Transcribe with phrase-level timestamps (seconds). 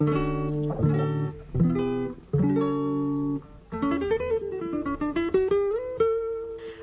[0.00, 0.04] A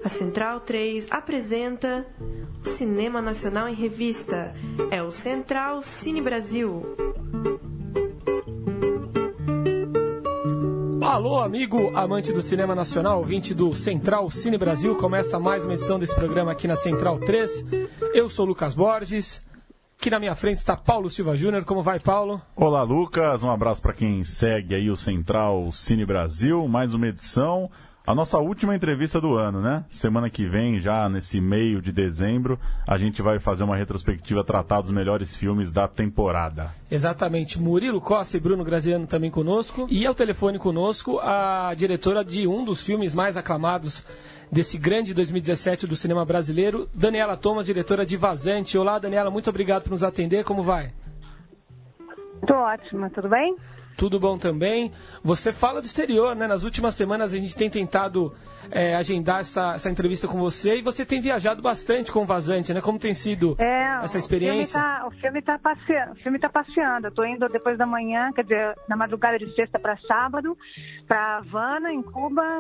[0.09, 2.06] Central 3 apresenta
[2.62, 4.54] o Cinema Nacional em Revista.
[4.92, 6.83] É o Central Cine Brasil.
[11.02, 14.93] Alô, amigo amante do cinema nacional, ouvinte do Central Cine Brasil.
[14.97, 17.66] Começa mais uma edição desse programa aqui na Central 3.
[18.13, 19.45] Eu sou Lucas Borges.
[20.05, 21.65] Aqui na minha frente está Paulo Silva Júnior.
[21.65, 22.39] Como vai, Paulo?
[22.55, 23.41] Olá, Lucas.
[23.41, 26.67] Um abraço para quem segue aí o Central Cine Brasil.
[26.67, 27.71] Mais uma edição.
[28.05, 29.83] A nossa última entrevista do ano, né?
[29.89, 34.81] Semana que vem, já nesse meio de dezembro, a gente vai fazer uma retrospectiva tratar
[34.81, 36.72] dos melhores filmes da temporada.
[36.91, 37.59] Exatamente.
[37.59, 39.88] Murilo Costa e Bruno Graziano também conosco.
[39.89, 44.05] E ao telefone conosco a diretora de um dos filmes mais aclamados
[44.52, 48.77] desse grande 2017 do cinema brasileiro, Daniela Thomas, diretora de Vazante.
[48.77, 50.44] Olá, Daniela, muito obrigado por nos atender.
[50.44, 50.94] Como vai?
[52.41, 53.55] Estou ótima, tudo bem?
[53.98, 54.91] Tudo bom também.
[55.23, 56.48] Você fala do exterior, né?
[56.48, 58.34] Nas últimas semanas a gente tem tentado
[58.71, 62.73] é, agendar essa, essa entrevista com você e você tem viajado bastante com o Vazante,
[62.73, 62.81] né?
[62.81, 64.80] Como tem sido é, essa experiência?
[65.05, 66.11] O filme está tá passeando.
[66.11, 67.07] O filme tá passeando.
[67.07, 70.57] Eu estou indo depois da manhã, quer dizer, na madrugada de sexta para sábado,
[71.07, 72.59] para Havana, em Cuba,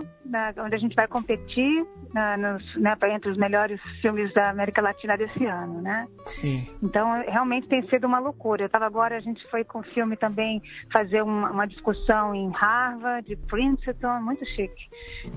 [0.63, 5.17] onde a gente vai competir né, nos, né, entre os melhores filmes da América Latina
[5.17, 6.07] desse ano, né?
[6.25, 6.67] Sim.
[6.81, 8.63] Então, realmente tem sido uma loucura.
[8.63, 12.49] Eu estava agora, a gente foi com o filme também fazer uma, uma discussão em
[12.51, 14.89] Harvard, de Princeton, muito chique.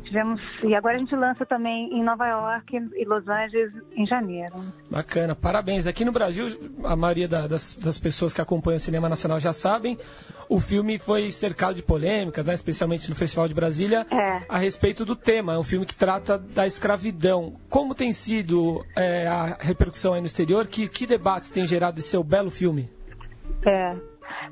[0.05, 4.55] Tivemos e agora a gente lança também em Nova York e Los Angeles em janeiro.
[4.91, 5.87] Bacana, parabéns.
[5.87, 6.49] Aqui no Brasil,
[6.85, 9.99] a maioria das, das pessoas que acompanham o cinema nacional já sabem.
[10.49, 14.43] O filme foi cercado de polêmicas, né, especialmente no Festival de Brasília, é.
[14.49, 15.53] a respeito do tema.
[15.53, 17.55] É um filme que trata da escravidão.
[17.69, 20.67] Como tem sido é, a repercussão aí no exterior?
[20.67, 22.89] Que, que debates tem gerado esse seu belo filme?
[23.67, 23.95] É,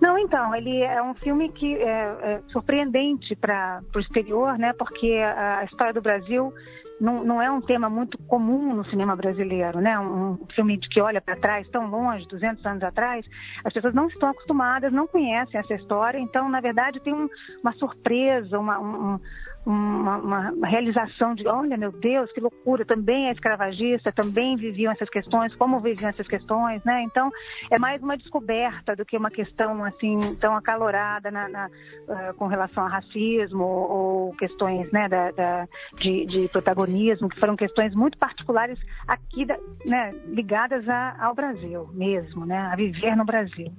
[0.00, 4.72] não, então, ele é um filme que é, é surpreendente para o exterior, né?
[4.72, 6.52] Porque a, história do Brasil
[7.00, 9.98] não, não, é um tema muito comum no cinema brasileiro, né?
[9.98, 13.24] Um, um filme de que olha para trás, tão longe, 200 anos atrás,
[13.64, 17.28] as pessoas não estão acostumadas, não conhecem essa história, então, na verdade, tem um,
[17.62, 19.20] uma surpresa, uma, um,
[19.66, 20.16] uma,
[20.52, 25.52] uma, realização de, olha, meu Deus, que loucura, também é escravagista, também viviam essas questões,
[25.56, 27.02] como viviam essas questões, né?
[27.02, 27.30] Então,
[27.70, 32.46] é mais uma descoberta do que uma questão, assim, tão acalorada na, na uh, com
[32.46, 38.16] relação a racismo ou, questões, né, da, da de, de, protagonismo, que foram questões muito
[38.18, 38.78] particulares
[39.08, 43.72] aqui, da, né, ligadas a, ao Brasil mesmo, né, a viver no Brasil.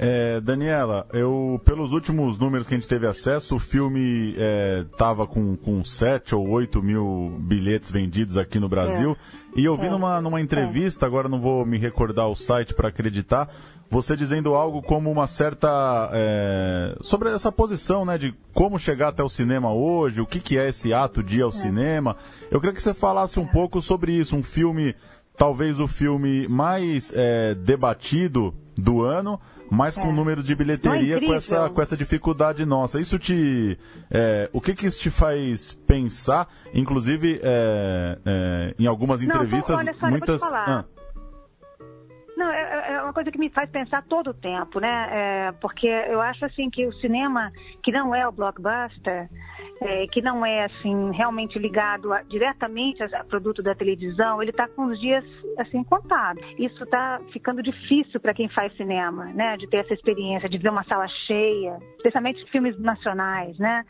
[0.00, 4.32] É, Daniela, eu pelos últimos números que a gente teve acesso, o filme
[4.92, 9.16] estava é, com, com 7 ou 8 mil bilhetes vendidos aqui no Brasil.
[9.56, 9.60] É.
[9.60, 9.90] E eu vi é.
[9.90, 13.52] numa, numa entrevista, agora não vou me recordar o site para acreditar,
[13.90, 16.10] você dizendo algo como uma certa.
[16.12, 18.16] É, sobre essa posição, né?
[18.16, 21.42] De como chegar até o cinema hoje, o que, que é esse ato de ir
[21.42, 21.52] ao é.
[21.52, 22.16] cinema.
[22.52, 24.94] Eu queria que você falasse um pouco sobre isso, um filme,
[25.36, 27.12] talvez o filme mais
[27.64, 30.12] debatido do ano mas com é.
[30.12, 33.00] número de bilheteria é com essa, com essa dificuldade nossa.
[33.00, 33.78] Isso te.
[34.10, 36.48] É, o que, que isso te faz pensar?
[36.72, 37.40] Inclusive,
[38.78, 40.42] em algumas entrevistas, Não, olha só, muitas.
[40.42, 40.84] Ah.
[42.38, 45.08] Não, é, é, uma coisa que me faz pensar todo o tempo, né?
[45.10, 47.50] É, porque eu acho assim que o cinema,
[47.82, 49.28] que não é o blockbuster,
[49.80, 54.68] é, que não é assim realmente ligado a, diretamente a, produto da televisão, ele está
[54.68, 55.24] com os dias
[55.58, 56.42] assim contados.
[56.58, 59.56] Isso está ficando difícil para quem faz cinema, né?
[59.56, 63.84] De ter essa experiência, de ver uma sala cheia, especialmente filmes nacionais, né?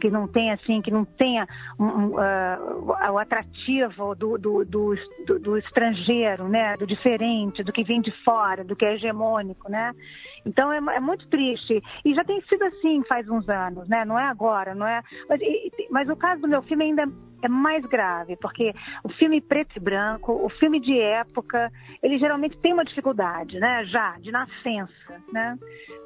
[0.00, 1.46] Que não tem assim, que não tenha
[1.78, 4.94] um, um, uh, o atrativo do, do, do,
[5.40, 6.76] do, estrangeiro, né?
[6.76, 9.92] Do diferente, do que vem de fora, do que é hegemônico, né?
[10.44, 11.82] Então é, é, muito triste.
[12.04, 14.04] E já tem sido assim faz uns anos, né?
[14.04, 15.02] Não é agora, não é.
[15.28, 15.40] Mas,
[15.90, 17.04] mas o caso do meu filme ainda
[17.42, 21.70] é mais grave, porque o filme preto e branco, o filme de época,
[22.00, 23.84] ele geralmente tem uma dificuldade, né?
[23.86, 25.58] Já, de nascença, né?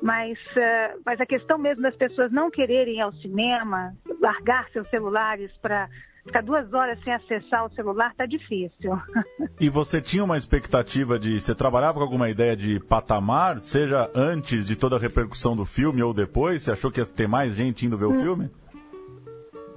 [0.03, 4.89] Mas, uh, mas a questão mesmo das pessoas não quererem ir ao cinema, largar seus
[4.89, 5.89] celulares para
[6.27, 9.01] ficar duas horas sem acessar o celular tá difícil.
[9.59, 11.41] E você tinha uma expectativa de.
[11.41, 16.03] Você trabalhava com alguma ideia de patamar, seja antes de toda a repercussão do filme
[16.03, 16.63] ou depois?
[16.63, 18.21] Você achou que ia ter mais gente indo ver o hum.
[18.21, 18.51] filme?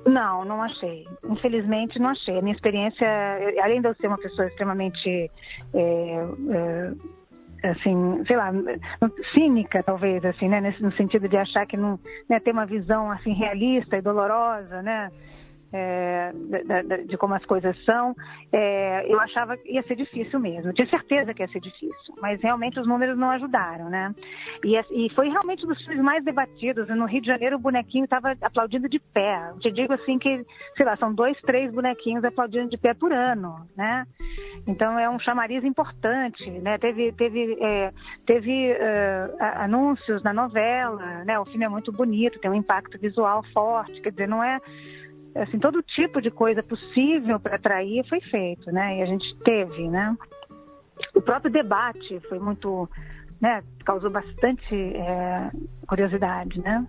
[0.05, 1.07] Não, não achei.
[1.29, 2.37] Infelizmente, não achei.
[2.37, 3.07] A minha experiência,
[3.63, 5.31] além de eu ser uma pessoa extremamente.
[5.73, 6.27] É,
[7.63, 8.51] é, assim, sei lá,
[9.33, 11.99] cínica talvez, assim, né, no sentido de achar que não,
[12.29, 15.09] né, ter uma visão assim realista e dolorosa, né,
[15.71, 16.31] é,
[16.83, 18.15] de, de, como as coisas são,
[18.51, 20.73] é, eu achava que ia ser difícil mesmo.
[20.73, 24.13] Tinha certeza que ia ser difícil, mas realmente os números não ajudaram, né?
[24.63, 26.87] E, e foi realmente um dos filmes mais debatidos.
[26.89, 29.49] No Rio de Janeiro, o bonequinho estava aplaudindo de pé.
[29.49, 30.43] Eu te digo assim que,
[30.75, 34.05] sei lá, são dois, três bonequinhos aplaudindo de pé por ano, né?
[34.67, 36.77] Então é um chamariz importante, né?
[36.77, 37.91] Teve, teve, é,
[38.25, 41.39] teve uh, anúncios na novela, né?
[41.39, 44.59] O filme é muito bonito, tem um impacto visual forte, quer dizer, não é
[45.35, 48.99] assim, todo tipo de coisa possível para atrair foi feito, né?
[48.99, 50.15] E a gente teve, né?
[51.15, 52.89] O próprio debate foi muito,
[53.41, 53.63] né?
[53.85, 55.51] Causou bastante é,
[55.87, 56.85] curiosidade, né?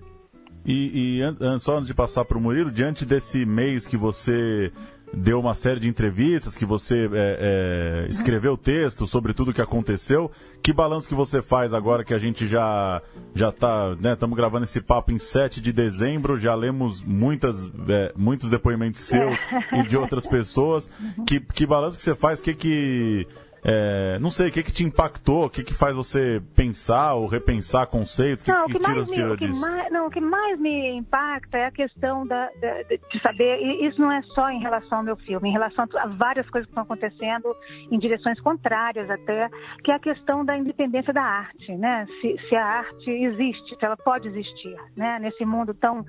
[0.65, 4.71] E, e só antes de passar para o Murilo, diante desse mês que você
[5.13, 9.61] deu uma série de entrevistas, que você é, é, escreveu texto sobre tudo o que
[9.61, 10.31] aconteceu.
[10.63, 13.03] Que balanço que você faz agora que a gente já
[13.35, 18.13] já tá, né, estamos gravando esse papo em 7 de dezembro, já lemos muitas, é,
[18.17, 19.41] muitos depoimentos seus
[19.73, 20.91] e de outras pessoas.
[21.27, 22.41] Que, que balanço que você faz?
[22.41, 23.27] Que que
[23.63, 25.45] é, não sei, o que, que te impactou?
[25.45, 28.45] O que, que faz você pensar ou repensar conceitos?
[28.45, 29.61] Que, não, que, que, tira, me, tira o que disso?
[29.61, 33.87] Mais, não, o que mais me impacta é a questão da, da, de saber, e
[33.87, 36.71] isso não é só em relação ao meu filme, em relação a várias coisas que
[36.71, 37.55] estão acontecendo
[37.91, 39.51] em direções contrárias até,
[39.85, 42.07] que é a questão da independência da arte, né?
[42.21, 45.19] Se, se a arte existe, se ela pode existir, né?
[45.19, 46.05] Nesse mundo tão,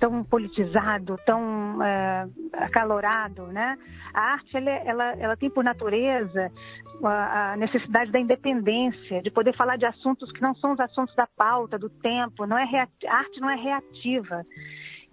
[0.00, 3.78] tão politizado, tão é, acalorado, né?
[4.12, 6.50] A arte, ela, ela, ela tem por natureza
[7.04, 11.26] a necessidade da independência, de poder falar de assuntos que não são os assuntos da
[11.26, 14.44] pauta, do tempo, não é a arte não é reativa.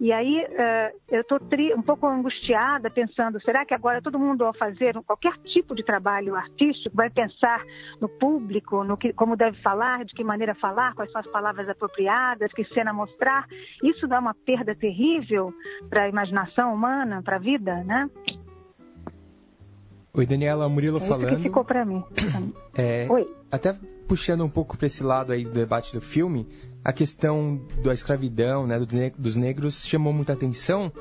[0.00, 1.38] E aí uh, eu estou
[1.76, 6.34] um pouco angustiada pensando, será que agora todo mundo ao fazer qualquer tipo de trabalho
[6.34, 7.62] artístico vai pensar
[8.00, 11.68] no público, no que, como deve falar, de que maneira falar, quais são as palavras
[11.68, 13.46] apropriadas, que cena mostrar?
[13.82, 15.54] Isso dá uma perda terrível
[15.88, 18.10] para a imaginação humana, para a vida, né?
[20.16, 21.36] Oi, Daniela, Murilo é falando.
[21.36, 22.02] Que ficou para mim.
[22.76, 23.28] É, Oi.
[23.50, 23.76] Até
[24.08, 26.46] puxando um pouco para esse lado aí do debate do filme,
[26.84, 28.78] a questão da escravidão, né,
[29.16, 30.92] dos negros chamou muita atenção,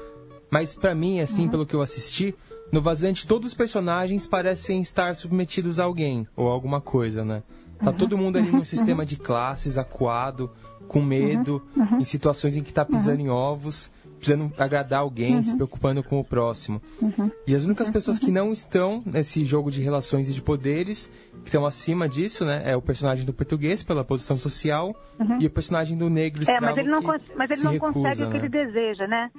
[0.52, 1.50] mas para mim, assim, uhum.
[1.50, 2.36] pelo que eu assisti,
[2.72, 7.44] no Vazante todos os personagens parecem estar submetidos a alguém ou alguma coisa, né?
[7.80, 7.98] Tá uhum.
[7.98, 8.66] todo mundo ali num uhum.
[8.66, 10.52] sistema de classes, acuado,
[10.88, 11.84] com medo, uhum.
[11.84, 12.00] uhum.
[12.00, 13.92] em situações em que tá pisando em ovos
[14.24, 15.44] precisando agradar alguém, uhum.
[15.44, 16.82] se preocupando com o próximo.
[17.02, 17.30] Uhum.
[17.46, 21.12] E as únicas pessoas que não estão nesse jogo de relações e de poderes,
[21.44, 25.42] que estão acima disso, né, é o personagem do português pela posição social uhum.
[25.42, 27.02] e o personagem do negro escravo É, mas ele não,
[27.36, 28.40] mas ele não recusa, consegue o que né?
[28.40, 29.30] ele deseja, né?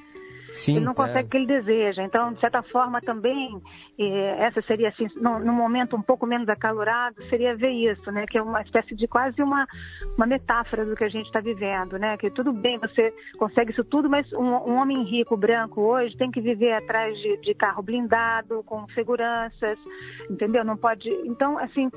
[0.55, 1.23] Sim, ele não consegue é.
[1.25, 2.05] o que ele deseja.
[2.05, 3.61] Então, de certa forma, também,
[3.99, 8.25] eh, essa seria, assim, num, momento um pouco menos acalorado, seria ver isso, né?
[8.25, 9.67] Que é uma espécie de quase uma,
[10.17, 12.17] uma metáfora do que a gente está vivendo, né?
[12.17, 16.31] Que tudo bem, você consegue isso tudo, mas um, um homem rico, branco, hoje, tem
[16.31, 19.77] que viver atrás de, de carro blindado, com seguranças,
[20.31, 20.65] entendeu?
[20.65, 21.11] Não pode...
[21.27, 21.91] Então, assim,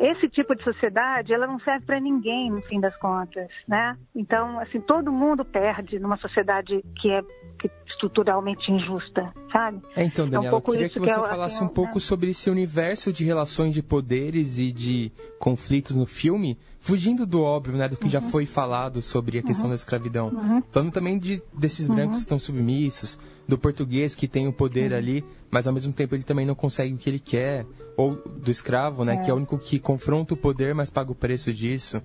[0.00, 3.96] esse tipo de sociedade ela não serve para ninguém no fim das contas, né?
[4.14, 7.22] Então assim todo mundo perde numa sociedade que é,
[7.58, 7.70] que é
[8.06, 9.80] estruturalmente injusta, sabe?
[9.96, 11.94] É, então Daniela, é um eu queria que você que é, falasse assim, um pouco
[11.94, 12.00] né?
[12.00, 17.76] sobre esse universo de relações de poderes e de conflitos no filme, fugindo do óbvio,
[17.76, 18.10] né, do que uhum.
[18.10, 19.70] já foi falado sobre a questão uhum.
[19.70, 20.62] da escravidão, uhum.
[20.70, 22.12] falando também de desses brancos uhum.
[22.12, 26.22] que estão submissos, do português que tem o poder ali, mas ao mesmo tempo ele
[26.22, 27.66] também não consegue o que ele quer,
[27.96, 29.16] ou do escravo, né, é.
[29.18, 32.02] que é o único que confronta o poder, mas paga o preço disso.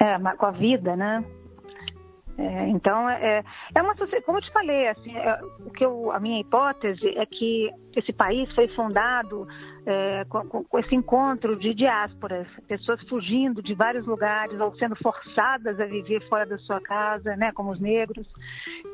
[0.00, 1.24] É, com a vida, né?
[2.38, 3.42] É, então, é,
[3.74, 7.26] é uma como eu te falei, assim, é, o que eu, a minha hipótese é
[7.26, 9.46] que esse país foi fundado
[9.86, 15.80] é, com, com, esse encontro de diásporas, pessoas fugindo de vários lugares ou sendo forçadas
[15.80, 18.26] a viver fora da sua casa, né, como os negros,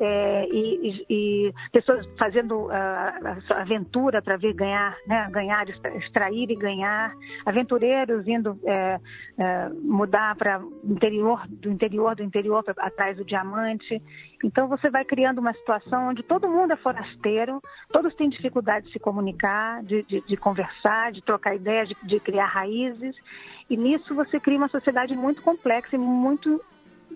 [0.01, 6.51] é, e, e, e, pessoas fazendo a, a aventura para ver ganhar, né, ganhar, extrair
[6.51, 7.13] e ganhar,
[7.45, 9.01] aventureiros indo é,
[9.39, 14.03] é mudar para interior do interior do interior pra, atrás do diamante.
[14.47, 17.61] Então você vai criando uma situação onde todo mundo é forasteiro,
[17.91, 22.21] todos têm dificuldade de se comunicar, de, de, de conversar, de trocar ideias, de, de
[22.21, 23.17] criar raízes.
[23.69, 26.63] E nisso você cria uma sociedade muito complexa e muito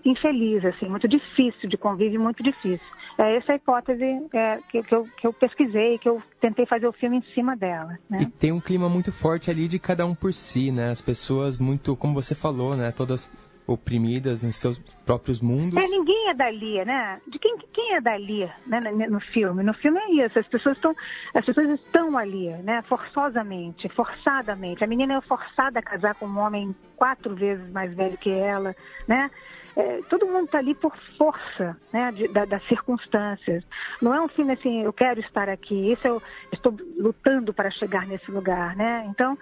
[0.03, 2.85] infeliz, assim, muito difícil de convívio, muito difícil.
[3.17, 6.87] É essa a hipótese é, que, que, eu, que eu pesquisei, que eu tentei fazer
[6.87, 7.97] o filme em cima dela.
[8.09, 8.23] Né?
[8.23, 10.89] E tem um clima muito forte ali de cada um por si, né?
[10.89, 12.91] As pessoas muito, como você falou, né?
[12.91, 13.31] Todas
[13.73, 15.83] oprimidas nos seus próprios mundos.
[15.83, 17.21] É, ninguém é dali, né?
[17.27, 19.63] De quem, quem é dali, né, no filme?
[19.63, 20.95] No filme é isso, as pessoas estão,
[21.33, 22.81] as pessoas estão ali, né?
[22.83, 24.83] Forçosamente, forçadamente.
[24.83, 28.75] A menina é forçada a casar com um homem quatro vezes mais velho que ela,
[29.07, 29.29] né?
[29.75, 33.63] É, todo mundo está ali por força né, de, da, das circunstâncias.
[34.01, 38.05] Não é um filme assim, eu quero estar aqui, isso eu estou lutando para chegar
[38.05, 39.05] nesse lugar, né?
[39.07, 39.37] Então,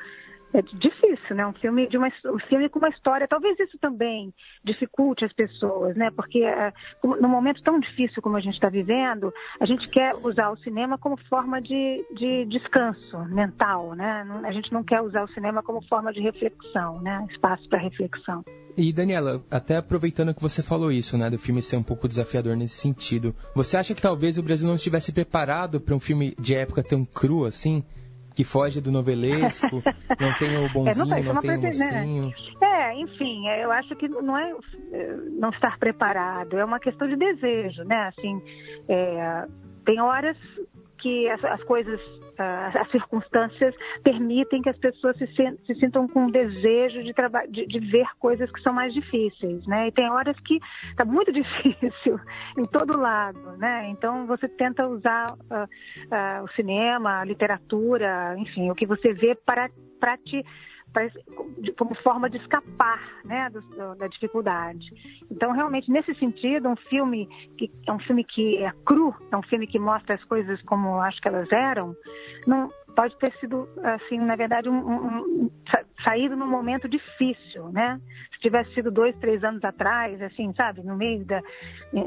[0.53, 1.45] é difícil, né?
[1.45, 3.27] Um filme de uma um filme com uma história.
[3.27, 6.09] Talvez isso também dificulte as pessoas, né?
[6.11, 10.49] Porque é, num momento tão difícil como a gente está vivendo, a gente quer usar
[10.49, 14.25] o cinema como forma de, de descanso mental, né?
[14.43, 17.27] A gente não quer usar o cinema como forma de reflexão, né?
[17.29, 18.43] Espaço para reflexão.
[18.77, 22.55] E Daniela, até aproveitando que você falou isso, né, do filme ser um pouco desafiador
[22.55, 26.55] nesse sentido, você acha que talvez o Brasil não estivesse preparado para um filme de
[26.55, 27.83] época tão cru assim?
[28.39, 29.83] Que foge do novelesco,
[30.17, 31.67] não tem o bonzinho, é, não, não tem o né?
[31.67, 32.33] mocinho.
[32.61, 34.55] É, enfim, é, eu acho que não é,
[34.93, 38.07] é não estar preparado, é uma questão de desejo, né?
[38.07, 38.41] Assim,
[38.87, 39.45] é,
[39.83, 40.37] tem horas
[40.99, 41.99] que as, as coisas
[42.41, 47.13] as circunstâncias permitem que as pessoas se, se sintam com desejo de,
[47.49, 49.87] de, de, ver coisas que são mais difíceis, né?
[49.87, 52.19] E tem horas que está muito difícil
[52.57, 53.89] em todo lado, né?
[53.89, 59.35] Então você tenta usar uh, uh, o cinema, a literatura, enfim, o que você vê
[59.35, 59.69] para,
[59.99, 60.43] para te
[61.77, 63.49] como forma de escapar né,
[63.97, 64.85] da dificuldade.
[65.29, 67.27] Então, realmente, nesse sentido, um filme
[67.57, 70.99] que é um filme que é cru, é um filme que mostra as coisas como
[70.99, 71.95] acho que elas eram,
[72.45, 75.51] não, pode ter sido, assim, na verdade, um, um,
[76.03, 77.99] saído num momento difícil, né?
[78.33, 81.41] Se tivesse sido dois, três anos atrás, assim, sabe, no meio da,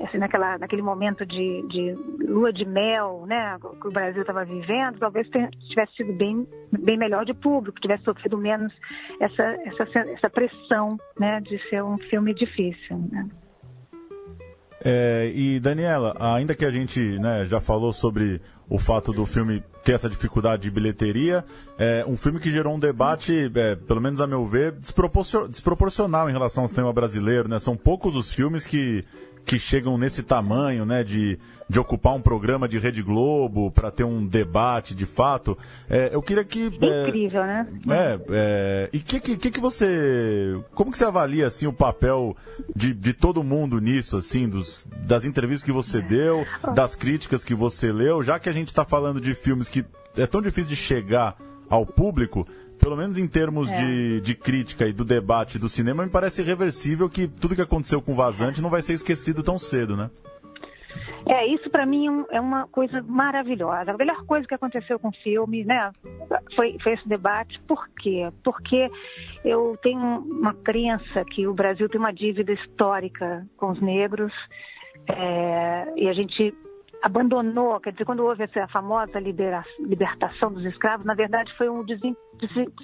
[0.04, 1.92] assim, naquela, naquele momento de, de
[2.26, 5.28] lua de mel, né, que o Brasil estava vivendo, talvez
[5.68, 8.72] tivesse sido bem, bem melhor de público, tivesse sofrido menos
[9.20, 13.28] essa, essa, essa pressão, né, de ser um filme difícil, né?
[14.84, 19.62] É, e Daniela, ainda que a gente né, já falou sobre o fato do filme
[19.84, 21.44] ter essa dificuldade de bilheteria,
[21.78, 26.32] é um filme que gerou um debate, é, pelo menos a meu ver, desproporcional em
[26.32, 27.48] relação ao cinema brasileiro.
[27.48, 27.58] Né?
[27.58, 29.04] São poucos os filmes que
[29.44, 34.04] que chegam nesse tamanho, né, de, de ocupar um programa de Rede Globo para ter
[34.04, 35.58] um debate de fato.
[35.88, 36.70] É, eu queria que.
[36.80, 37.66] É, Incrível, né?
[37.88, 40.58] É, é e que, que, que você.
[40.74, 42.36] Como que você avalia assim, o papel
[42.74, 46.44] de, de todo mundo nisso, assim, dos, das entrevistas que você deu,
[46.74, 49.84] das críticas que você leu, já que a gente está falando de filmes que
[50.16, 51.36] é tão difícil de chegar
[51.68, 52.46] ao público,
[52.82, 53.76] pelo menos em termos é.
[53.76, 58.02] de, de crítica e do debate do cinema, me parece irreversível que tudo que aconteceu
[58.02, 60.10] com o Vazante não vai ser esquecido tão cedo, né?
[61.24, 63.92] É, isso para mim é, é uma coisa maravilhosa.
[63.92, 65.92] A melhor coisa que aconteceu com o filme, né,
[66.56, 67.60] foi, foi esse debate.
[67.68, 68.28] Por quê?
[68.42, 68.90] Porque
[69.44, 74.32] eu tenho uma crença que o Brasil tem uma dívida histórica com os negros
[75.08, 76.52] é, e a gente
[77.02, 81.84] abandonou, quer dizer, quando houve essa famosa libera, libertação dos escravos, na verdade foi um
[81.84, 82.16] desen,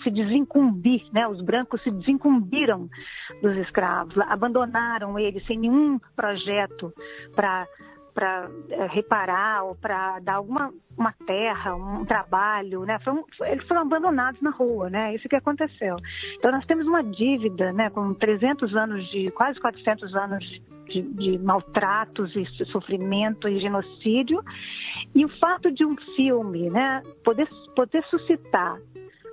[0.03, 1.27] se desincumbir, né?
[1.29, 2.89] Os brancos se desincumbiram
[3.41, 6.93] dos escravos, abandonaram eles sem nenhum projeto
[7.35, 7.67] para
[8.19, 12.99] para é, reparar ou para dar alguma uma terra, um trabalho, né?
[13.05, 15.15] Foram, eles foram abandonados na rua, né?
[15.15, 15.95] Isso que aconteceu.
[16.37, 17.89] Então nós temos uma dívida, né?
[17.91, 20.45] Com 300 anos de, quase 400 anos
[20.89, 24.43] de, de maltratos e sofrimento e genocídio.
[25.15, 27.01] E o fato de um filme, né?
[27.23, 28.77] Poder, poder suscitar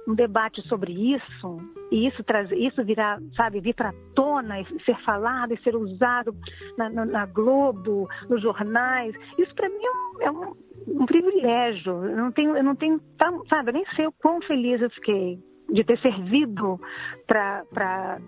[0.08, 1.58] um debate sobre isso
[1.92, 6.36] e isso trazer isso virar sabe vir para tona e ser falado e ser usado
[6.78, 9.16] na, na, Globo nos jornais.
[9.38, 12.06] Isso para mim é um, é um, um, privilégio.
[12.06, 13.00] Eu não tenho eu não tenho
[13.50, 16.80] sabe eu nem sei o quão feliz eu fiquei de ter servido
[17.28, 18.20] para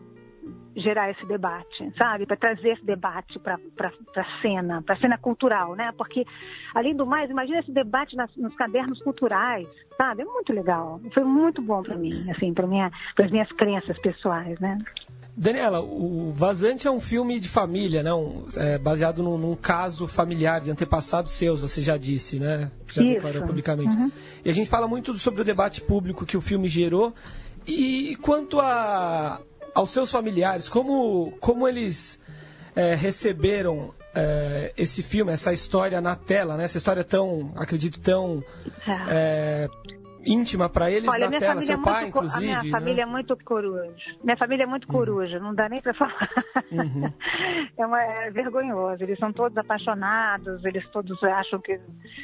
[0.76, 2.26] gerar esse debate, sabe?
[2.26, 5.92] Para trazer esse debate para a cena, para a cena cultural, né?
[5.98, 6.26] Porque,
[6.74, 10.22] além do mais, imagina esse debate nas, nos cadernos culturais, sabe?
[10.22, 11.02] É muito legal.
[11.14, 14.78] Foi muito bom para mim, assim, para minha, as minhas crenças pessoais, né?
[15.40, 18.12] Daniela, o Vazante é um filme de família, né?
[18.12, 22.72] Um, é, baseado num, num, caso familiar de antepassados seus, você já disse, né?
[22.88, 23.14] Já Isso.
[23.14, 23.96] declarou publicamente.
[23.96, 24.12] Uhum.
[24.44, 27.14] E a gente fala muito sobre o debate público que o filme gerou.
[27.68, 29.40] E quanto a,
[29.78, 32.20] aos seus familiares, como, como eles
[32.76, 36.64] é, receberam é, esse filme, essa história na tela, né?
[36.64, 38.44] Essa história tão, acredito, tão
[39.08, 39.70] é,
[40.26, 42.52] íntima para eles Olha, na tela, seu é pai, inclusive.
[42.52, 42.70] A minha né?
[42.70, 44.16] família é muito coruja.
[44.24, 44.94] Minha família é muito uhum.
[44.94, 46.30] coruja, não dá nem para falar.
[46.72, 47.08] Uhum.
[47.78, 49.04] É, uma, é vergonhoso.
[49.04, 51.80] Eles são todos apaixonados, eles todos acham que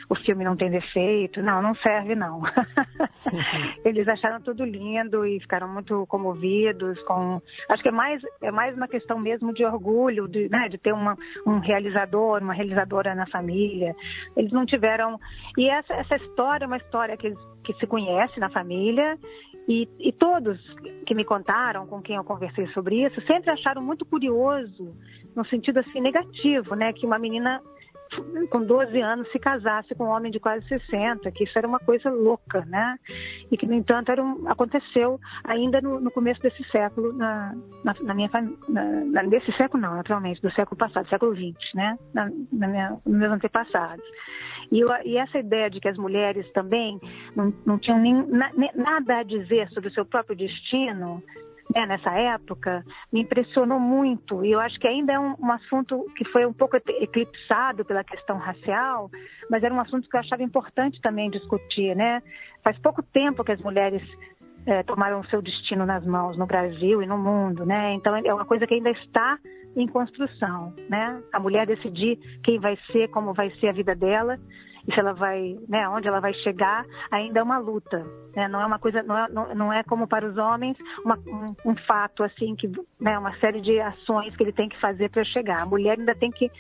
[0.10, 1.44] o filme não tem defeito.
[1.44, 2.42] Não, não serve não.
[3.86, 7.40] eles acharam tudo lindo e ficaram muito comovidos com.
[7.70, 10.94] Acho que é mais é mais uma questão mesmo de orgulho, de, né, de ter
[10.94, 13.96] uma, um realizador, uma realizadora na família.
[14.36, 15.20] Eles não tiveram.
[15.58, 19.18] E essa, essa história é uma história que, que se conhece na família
[19.68, 20.60] e, e, todos
[21.06, 24.94] que me contaram, com quem eu conversei sobre isso, sempre acharam muito curioso,
[25.36, 27.62] no sentido assim negativo, né, que uma menina
[28.50, 31.80] com 12 anos se casasse com um homem de quase 60, que isso era uma
[31.80, 32.98] coisa louca, né?
[33.52, 37.96] E que, no entanto, era um, aconteceu ainda no, no, começo desse século, na, na,
[38.02, 38.56] na minha família.
[39.30, 41.98] Desse século, não, naturalmente, do século passado, século XX, né?
[42.14, 44.06] Na, na minha, nos meus antepassados.
[44.74, 47.00] E, eu, e, essa ideia de que as mulheres também
[47.36, 51.22] não, não tinham nem, na, nem, nada a dizer sobre o seu próprio destino,
[51.76, 54.44] né, nessa época, me impressionou muito.
[54.44, 58.04] E eu acho que ainda é um, um, assunto que foi um pouco eclipsado pela
[58.04, 59.12] questão racial,
[59.48, 61.96] mas era um assunto que eu achava importante também discutir.
[61.96, 62.24] Né?
[62.64, 64.02] Faz pouco tempo que as mulheres
[64.66, 67.64] é, tomaram o seu destino nas mãos no Brasil e no mundo.
[67.64, 67.94] Né?
[67.94, 69.38] Então é uma coisa que ainda está
[69.76, 70.74] em construção.
[70.90, 71.22] Né?
[71.32, 74.38] A mulher decidir quem vai ser, como vai ser a vida dela
[74.88, 78.06] e se ela vai, né, onde ela vai chegar, ainda é uma luta.
[78.36, 78.48] Né?
[78.48, 81.76] Não é uma coisa, não é, não, é como para os homens uma, um, um,
[81.88, 85.62] fato assim que, né, uma série de ações que ele tem que fazer para chegar.
[85.62, 86.52] A mulher ainda tem que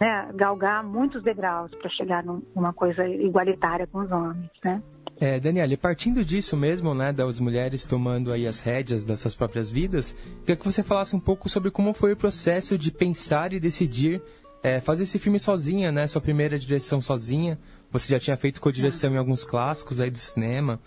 [0.00, 4.82] né, galgar muitos degraus para chegar numa coisa igualitária com os homens, né?
[5.20, 9.70] É, Daniela, partindo disso mesmo, né, das mulheres tomando aí as rédeas das suas próprias
[9.70, 13.60] vidas, queria que você falasse um pouco sobre como foi o processo de pensar e
[13.60, 14.22] decidir
[14.62, 16.06] é, fazer esse filme sozinha, né?
[16.06, 17.58] Sua primeira direção sozinha.
[17.92, 20.80] Você já tinha feito co-direção em alguns clássicos aí do cinema,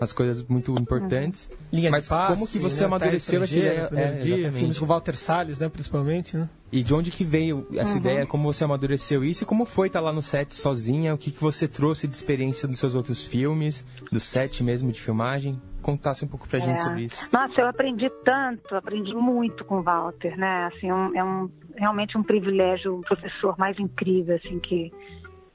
[0.00, 1.50] as coisas muito importantes.
[1.72, 2.86] Linha Mas de passe, como que você né?
[2.86, 3.90] amadureceu essa ideia?
[3.94, 6.48] É, dia, filmes com Walter Salles, né, principalmente, né?
[6.76, 7.96] E de onde que veio essa uhum.
[7.96, 8.26] ideia?
[8.26, 9.44] Como você amadureceu isso?
[9.44, 11.14] E como foi estar lá no set sozinha?
[11.14, 15.00] O que, que você trouxe de experiência dos seus outros filmes, do set mesmo de
[15.00, 15.58] filmagem?
[15.80, 16.80] Contasse um pouco pra gente é.
[16.80, 17.26] sobre isso.
[17.32, 20.66] Nossa, eu aprendi tanto, aprendi muito com o Walter, né?
[20.66, 24.92] Assim, um, é um, realmente um privilégio, um professor mais incrível, assim, que,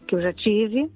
[0.08, 0.92] que eu já tive.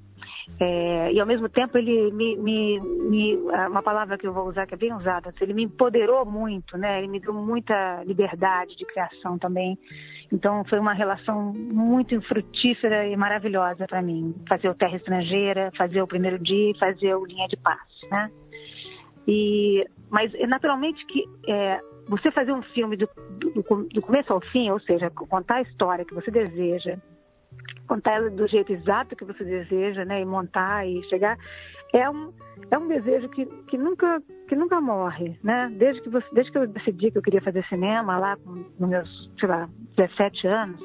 [0.59, 3.35] É, e ao mesmo tempo ele me, me, me,
[3.67, 6.99] uma palavra que eu vou usar que é bem usada ele me empoderou muito né?
[6.99, 9.77] Ele me deu muita liberdade de criação também.
[10.31, 14.35] Então foi uma relação muito frutífera e maravilhosa para mim.
[14.47, 18.29] Fazer o Terra Estrangeira fazer o primeiro dia fazer o Linha de Passe né?
[19.27, 23.09] E mas naturalmente que é, você fazer um filme do,
[23.39, 26.97] do, do começo ao fim ou seja contar a história que você deseja
[27.87, 31.37] contar ela do jeito exato que você deseja, né, e montar e chegar,
[31.93, 32.33] é um
[32.71, 35.71] é um desejo que, que nunca que nunca morre, né?
[35.77, 38.37] Desde que você, desde que eu decidi que eu queria fazer cinema lá
[38.79, 40.81] nos meus, sei lá, 17 anos,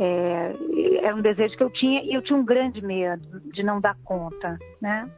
[0.00, 0.54] é,
[1.02, 3.96] era um desejo que eu tinha e eu tinha um grande medo de não dar
[4.04, 5.08] conta, né?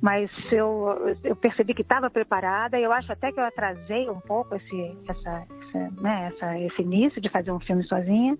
[0.00, 4.54] Mas eu, eu percebi que estava preparada eu acho até que eu atrasei um pouco
[4.54, 8.36] esse, essa, essa, né, essa, esse início de fazer um filme sozinha,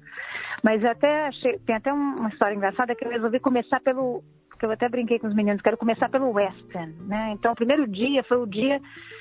[0.62, 4.22] mas até achei, tem até uma história engraçada que eu resolvi começar pelo,
[4.58, 7.32] que eu até brinquei com os meninos, quero começar pelo western, né?
[7.32, 8.80] Então o primeiro dia foi o dia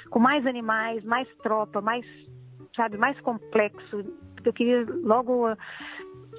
[0.09, 2.05] com mais animais, mais tropa, mais,
[2.75, 4.03] sabe, mais complexo,
[4.35, 5.47] porque eu queria logo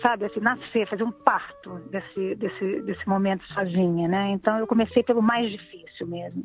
[0.00, 4.30] sabe, assim, nascer, fazer um parto desse, desse, desse momento sozinha, né?
[4.30, 6.44] Então eu comecei pelo mais difícil mesmo.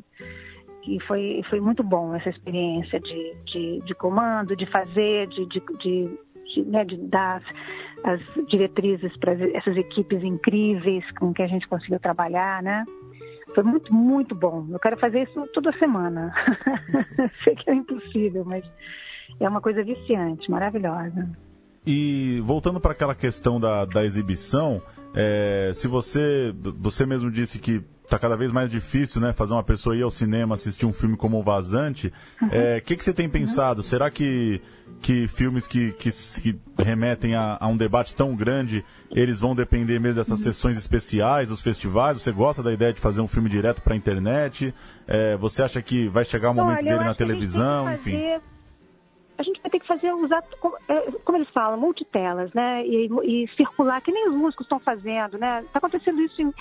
[0.86, 5.62] E foi, foi muito bom essa experiência de, de, de comando, de fazer, de, de,
[5.78, 6.18] de,
[6.54, 7.42] de, né, de dar
[8.02, 12.84] as, diretrizes para essas equipes incríveis com que a gente conseguiu trabalhar, né?
[13.54, 14.66] Foi muito, muito bom.
[14.70, 16.32] Eu quero fazer isso toda semana.
[17.44, 18.64] Sei que é impossível, mas
[19.38, 21.28] é uma coisa viciante, maravilhosa.
[21.86, 24.82] E voltando para aquela questão da, da exibição,
[25.14, 29.62] é, se você você mesmo disse que está cada vez mais difícil, né, fazer uma
[29.62, 32.12] pessoa ir ao cinema assistir um filme como o Vazante,
[32.42, 32.50] o uhum.
[32.50, 33.78] é, que, que você tem pensado?
[33.78, 33.84] Uhum.
[33.84, 34.60] Será que,
[35.00, 40.00] que filmes que, que, que remetem a, a, um debate tão grande, eles vão depender
[40.00, 40.44] mesmo dessas uhum.
[40.44, 42.20] sessões especiais, dos festivais?
[42.20, 44.74] Você gosta da ideia de fazer um filme direto para a internet?
[45.06, 47.92] É, você acha que vai chegar o momento Olha, dele na televisão?
[47.94, 48.40] Enfim
[49.40, 50.44] a gente vai ter que fazer, usar,
[50.86, 52.84] é, como eles falam, multitelas, né?
[52.86, 55.62] E, e circular, que nem os músicos estão fazendo, né?
[55.62, 56.52] Está acontecendo isso em.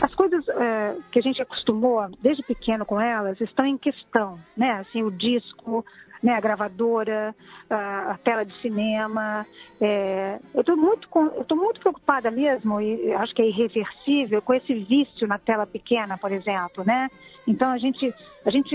[0.00, 4.72] As coisas é, que a gente acostumou desde pequeno com elas estão em questão, né?
[4.72, 5.84] Assim, o disco,
[6.22, 7.36] né, a gravadora,
[7.68, 9.46] a, a tela de cinema.
[9.78, 14.74] É, eu estou muito, eu muito preocupada mesmo, e acho que é irreversível, com esse
[14.74, 17.08] vício na tela pequena, por exemplo, né?
[17.46, 18.12] Então a gente,
[18.44, 18.74] a gente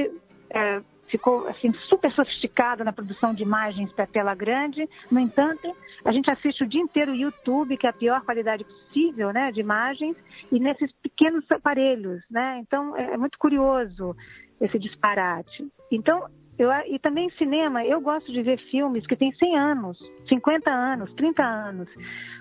[0.51, 4.87] é, ficou assim super sofisticado na produção de imagens para tela grande.
[5.11, 8.63] No entanto, a gente assiste o dia inteiro o YouTube, que é a pior qualidade
[8.63, 10.15] possível, né, de imagens,
[10.51, 12.59] e nesses pequenos aparelhos, né?
[12.61, 14.15] Então é, é muito curioso
[14.61, 15.67] esse disparate.
[15.91, 16.27] Então
[16.59, 21.13] eu, e também cinema, eu gosto de ver filmes que têm 100 anos, 50 anos,
[21.13, 21.87] 30 anos.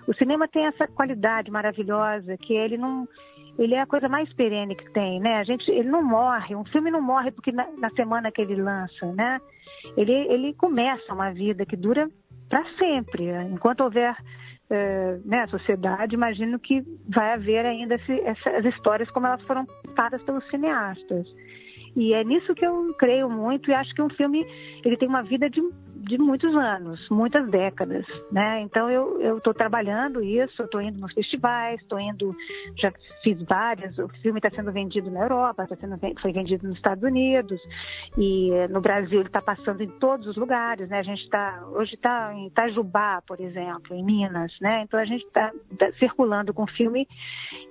[0.09, 3.07] O cinema tem essa qualidade maravilhosa que ele não
[3.59, 5.37] ele é a coisa mais perene que tem, né?
[5.39, 8.55] A gente, ele não morre, um filme não morre porque na, na semana que ele
[8.55, 9.41] lança, né?
[9.97, 12.09] Ele, ele começa uma vida que dura
[12.49, 13.31] para sempre.
[13.51, 14.17] Enquanto houver
[14.71, 20.23] é, né, sociedade, imagino que vai haver ainda esse, essas histórias como elas foram contadas
[20.23, 21.27] pelos cineastas.
[21.97, 24.47] E é nisso que eu creio muito e acho que um filme
[24.85, 25.61] ele tem uma vida de
[26.09, 28.63] de muitos anos, muitas décadas, né?
[28.63, 32.35] Então eu estou trabalhando isso, estou indo nos festivais, estou indo,
[32.77, 32.91] já
[33.23, 33.97] fiz várias.
[33.99, 37.61] O filme está sendo vendido na Europa, tá sendo foi vendido nos Estados Unidos
[38.17, 40.99] e eh, no Brasil ele está passando em todos os lugares, né?
[40.99, 44.83] A gente está hoje está em Itajubá, por exemplo, em Minas, né?
[44.83, 47.07] Então a gente está tá circulando com o filme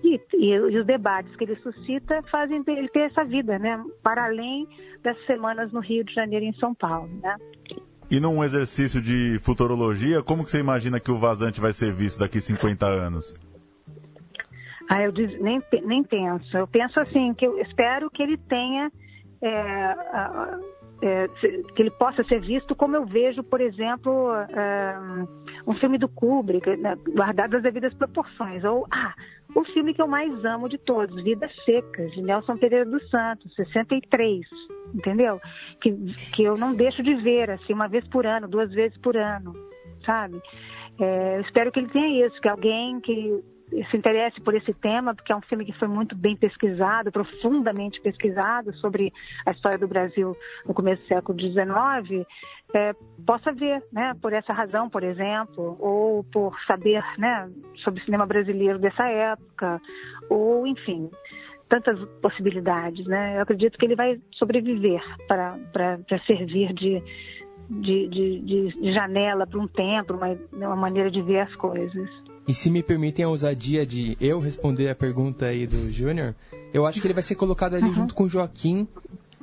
[0.03, 3.83] e, e, e os debates que ele suscita fazem ele ter essa vida, né?
[4.03, 4.67] Para além
[5.01, 7.35] das semanas no Rio de Janeiro e em São Paulo, né?
[8.09, 12.19] E num exercício de futurologia, como que você imagina que o vazante vai ser visto
[12.19, 13.35] daqui 50 anos?
[14.89, 16.57] Ah, eu diz, nem, nem penso.
[16.57, 18.89] Eu penso assim, que eu espero que ele tenha.
[19.41, 19.95] É,
[21.01, 21.27] é,
[21.75, 24.95] que ele possa ser visto como eu vejo, por exemplo, é,
[25.67, 28.63] um filme do Kubrick, né, guardado as devidas proporções.
[28.63, 29.13] Ou, ah,
[29.55, 33.53] o filme que eu mais amo de todos, Vidas Secas, de Nelson Pereira dos Santos,
[33.55, 34.45] 63,
[34.93, 35.39] entendeu?
[35.81, 35.93] Que,
[36.33, 39.53] que eu não deixo de ver, assim, uma vez por ano, duas vezes por ano,
[40.05, 40.41] sabe?
[40.99, 45.13] É, eu espero que ele tenha isso, que alguém que se interesse por esse tema,
[45.13, 49.11] porque é um filme que foi muito bem pesquisado, profundamente pesquisado sobre
[49.45, 52.25] a história do Brasil no começo do século XIX,
[52.73, 52.93] é,
[53.25, 57.49] possa ver, né, por essa razão, por exemplo, ou por saber, né,
[57.83, 59.81] sobre o cinema brasileiro dessa época,
[60.29, 61.09] ou enfim,
[61.69, 63.37] tantas possibilidades, né?
[63.37, 65.57] Eu acredito que ele vai sobreviver para
[66.25, 67.03] servir de,
[67.69, 68.39] de, de,
[68.81, 72.09] de janela para um tempo, uma, uma maneira de ver as coisas.
[72.47, 76.33] E se me permitem a ousadia de eu responder a pergunta aí do Júnior,
[76.73, 77.93] eu acho que ele vai ser colocado ali uhum.
[77.93, 78.87] junto com o Joaquim,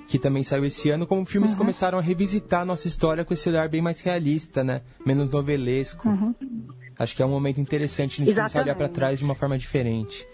[0.07, 1.59] que também saiu esse ano, como filmes uhum.
[1.59, 4.83] começaram a revisitar a nossa história com esse olhar bem mais realista, né?
[5.05, 6.09] Menos novelesco.
[6.09, 6.35] Uhum.
[6.99, 9.35] Acho que é um momento interessante a gente começar a olhar para trás de uma
[9.35, 10.27] forma diferente.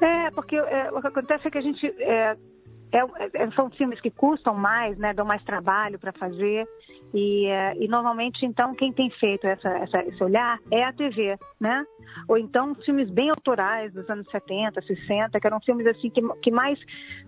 [0.00, 1.86] É, porque é, o que acontece é que a gente.
[1.86, 2.36] É,
[2.94, 5.12] é, é são filmes que custam mais, né?
[5.12, 6.66] Dão mais trabalho para fazer.
[7.12, 11.36] E, é, e, normalmente, então, quem tem feito essa, essa, esse olhar é a TV,
[11.60, 11.84] né?
[12.28, 16.50] Ou então filmes bem autorais dos anos 70, 60, que eram filmes assim que, que
[16.50, 16.78] mais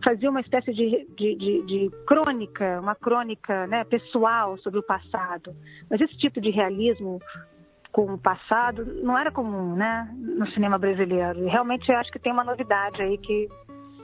[0.03, 5.55] faziam uma espécie de, de, de, de crônica, uma crônica né, pessoal sobre o passado.
[5.91, 7.21] Mas esse tipo de realismo
[7.93, 11.45] com o passado não era comum, né, no cinema brasileiro.
[11.45, 13.49] E realmente eu acho que tem uma novidade aí que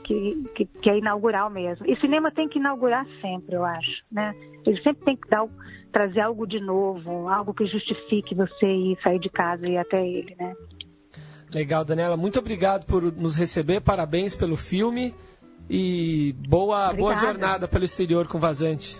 [0.03, 1.85] que, que, que, é inaugural mesmo.
[1.87, 4.33] E cinema tem que inaugurar sempre, eu acho, né?
[4.65, 5.47] Ele sempre tem que dar,
[5.91, 10.05] trazer algo de novo, algo que justifique você ir sair de casa e ir até
[10.05, 10.53] ele, né?
[11.53, 12.17] Legal, Daniela.
[12.17, 13.79] Muito obrigado por nos receber.
[13.81, 15.13] Parabéns pelo filme
[15.69, 18.97] e boa, boa jornada pelo exterior com Vazante.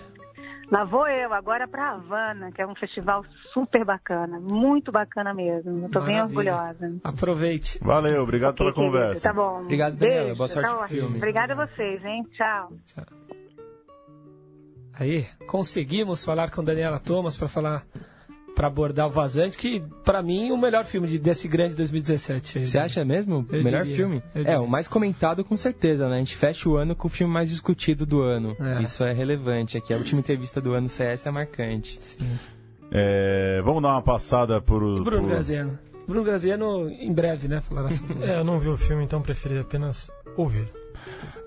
[0.74, 5.86] Lá vou eu, agora para Havana, que é um festival super bacana, muito bacana mesmo.
[5.86, 6.96] Estou bem orgulhosa.
[7.04, 7.78] Aproveite.
[7.80, 9.22] Valeu, obrigado pela conversa.
[9.22, 9.60] Tá bom.
[9.60, 10.24] Obrigado, Daniela.
[10.24, 11.16] Beijo, Boa sorte tá no filme.
[11.16, 12.24] Obrigada a vocês, hein?
[12.32, 12.72] Tchau.
[12.86, 13.04] Tchau.
[14.98, 17.84] Aí, conseguimos falar com Daniela Thomas para falar
[18.54, 22.64] para abordar o Vazante, que para mim o melhor filme de, desse grande 2017.
[22.66, 23.46] Você acha mesmo?
[23.50, 24.22] O melhor diria, filme?
[24.34, 26.16] É, o mais comentado com certeza, né?
[26.16, 28.56] A gente fecha o ano com o filme mais discutido do ano.
[28.60, 28.82] É.
[28.82, 29.92] Isso é relevante aqui.
[29.92, 32.00] A última entrevista do ano CS é marcante.
[32.00, 32.38] Sim.
[32.90, 34.82] É, vamos dar uma passada por...
[34.82, 35.30] o Bruno por...
[35.30, 35.78] Graziano.
[36.06, 37.60] Bruno Graziano em breve, né?
[37.62, 38.04] Falar assim.
[38.22, 40.70] é, eu não vi o filme, então preferi apenas ouvir.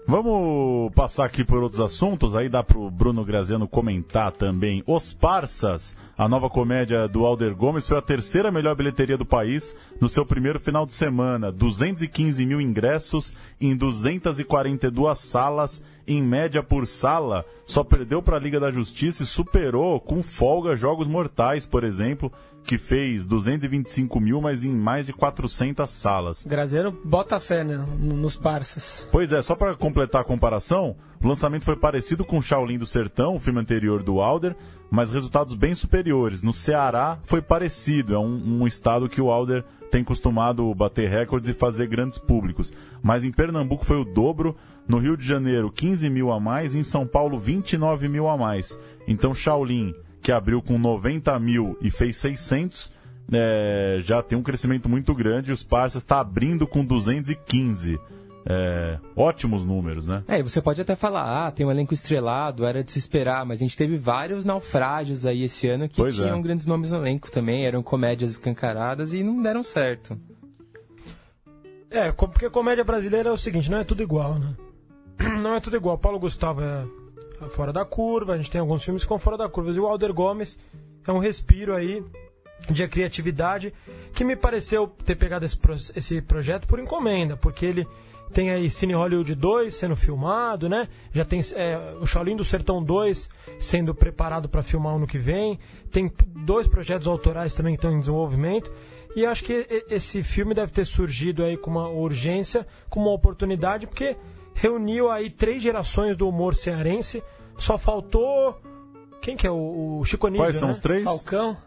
[0.10, 4.82] Vamos passar aqui por outros assuntos, aí dá pro Bruno Graziano comentar também.
[4.88, 9.76] Os Parsas, a nova comédia do Alder Gomes, foi a terceira melhor bilheteria do país
[10.00, 11.52] no seu primeiro final de semana.
[11.52, 17.44] 215 mil ingressos em 242 salas, em média por sala.
[17.66, 22.32] Só perdeu para a Liga da Justiça e superou com folga Jogos Mortais, por exemplo,
[22.68, 26.46] que fez 225 mil, mas em mais de 400 salas.
[26.46, 29.08] Grazeiro bota fé né, nos parças.
[29.12, 33.36] Pois é, só para completar a comparação, o lançamento foi parecido com Shaolin do Sertão,
[33.36, 34.56] o filme anterior do Alder,
[34.92, 36.44] mas resultados bem superiores.
[36.44, 41.10] No Ceará foi parecido, é um, um estado que o Alder tem tem costumado bater
[41.10, 42.74] recordes e fazer grandes públicos.
[43.02, 44.56] Mas em Pernambuco foi o dobro,
[44.88, 48.78] no Rio de Janeiro 15 mil a mais, em São Paulo 29 mil a mais.
[49.08, 49.94] Então Shaolin,
[50.28, 52.92] que abriu com 90 mil e fez 600,
[53.32, 55.54] é, já tem um crescimento muito grande.
[55.54, 57.98] Os parceiros está abrindo com 215.
[58.46, 60.26] É, ótimos números, né?
[60.28, 63.60] É, você pode até falar, ah, tem um elenco estrelado, era de se esperar, mas
[63.60, 66.24] a gente teve vários naufrágios aí esse ano que pois é.
[66.24, 66.42] tinham é.
[66.42, 70.20] grandes nomes no elenco também, eram comédias escancaradas e não deram certo.
[71.90, 74.54] É, porque comédia brasileira é o seguinte, não é tudo igual, né?
[75.42, 75.98] Não é tudo igual.
[75.98, 76.86] Paulo Gustavo é
[77.50, 79.72] fora da curva, a gente tem alguns filmes que fora da curva.
[79.72, 80.60] E o Alder Gomes
[81.06, 82.04] é um respiro aí
[82.70, 83.74] de criatividade
[84.14, 85.58] que me pareceu ter pegado esse,
[85.96, 87.88] esse projeto por encomenda, porque ele
[88.34, 90.88] tem aí Cine Hollywood 2 sendo filmado, né?
[91.14, 95.60] Já tem é, o Shaolin do Sertão 2 sendo preparado para filmar ano que vem.
[95.92, 98.72] Tem dois projetos autorais também que estão em desenvolvimento.
[99.16, 103.88] E acho que esse filme deve ter surgido aí com uma urgência, com uma oportunidade,
[103.88, 104.16] porque
[104.58, 107.24] reuniu aí três gerações do humor cearense.
[107.58, 108.60] Só faltou.
[109.22, 110.74] Quem que é o, o Chico Anísio, Quais são né?
[110.74, 111.04] os três?
[111.04, 111.58] Falcão.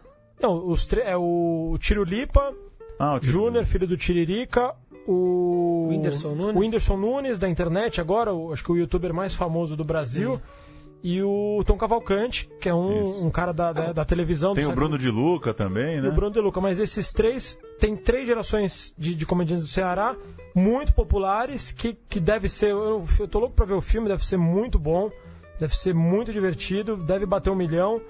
[0.40, 2.54] Não, os é o Tirulipa,
[2.98, 4.74] ah, o Júnior, filho do Tiririca,
[5.06, 9.34] o Whindersson Nunes, o Whindersson Nunes da internet agora, o, acho que o youtuber mais
[9.34, 10.36] famoso do Brasil.
[10.36, 10.42] Sim.
[11.02, 14.52] E o Tom Cavalcante, que é um, um cara da, da, da televisão.
[14.52, 16.06] Tem o Bruno de Luca também, né?
[16.06, 19.70] E o Bruno de Luca, mas esses três, tem três gerações de, de comediantes do
[19.70, 20.14] Ceará,
[20.54, 22.72] muito populares, que, que deve ser.
[22.72, 25.10] Eu, eu tô louco pra ver o filme, deve ser muito bom,
[25.58, 28.00] deve ser muito divertido, deve bater um milhão.